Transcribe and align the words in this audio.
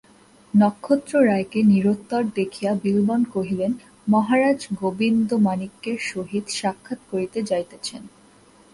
নক্ষত্ররায়কে 0.53 1.59
নিরুত্তর 1.63 2.23
দেখিয়া 2.35 2.71
বিল্বন 2.83 3.21
কহিলেন, 3.33 3.71
মহারাজ 4.07 4.59
গোবিন্দমাণিক্যের 4.73 5.97
সহিত 6.11 6.45
সাক্ষাৎ 6.59 6.99
করিতে 7.11 7.39
যাইতেছেন। 7.43 8.01